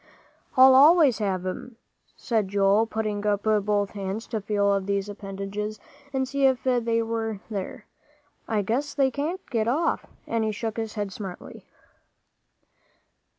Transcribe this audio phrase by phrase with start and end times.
[0.57, 1.75] "I'll always have 'em,"
[2.15, 5.79] said Joel, putting up both hands to feel of these appendages
[6.11, 7.85] and see if they were there.
[8.47, 11.67] "I guess they can't get off," and he shook his head smartly.